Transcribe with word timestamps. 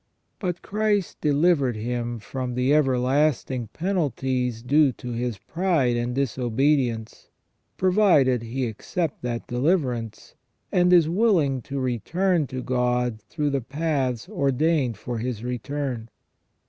But 0.39 0.63
Christ 0.63 1.21
delivered 1.21 1.75
him 1.75 2.17
from 2.17 2.55
the 2.55 2.73
everlasting 2.73 3.67
penalties 3.67 4.63
due 4.63 4.91
to 4.93 5.11
his 5.11 5.37
pride 5.37 5.95
and 5.95 6.15
disobedience, 6.15 7.29
provided 7.77 8.41
he 8.41 8.65
accept 8.65 9.21
that 9.21 9.45
deliverance, 9.45 10.33
and 10.71 10.91
is 10.91 11.07
willing 11.07 11.61
to 11.69 11.79
return 11.79 12.47
to 12.47 12.63
God 12.63 13.21
through 13.29 13.51
the 13.51 13.61
paths 13.61 14.27
ordained 14.27 14.97
for 14.97 15.19
his 15.19 15.43
return. 15.43 16.09